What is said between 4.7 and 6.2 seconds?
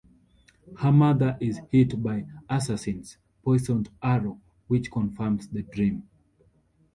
confirms the dream.